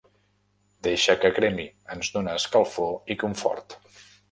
Deixa 0.87 1.15
que 1.25 1.31
cremi, 1.35 1.67
ens 1.97 2.11
dona 2.17 2.35
escalfor 2.41 3.15
i 3.17 3.21
confort. 3.27 3.81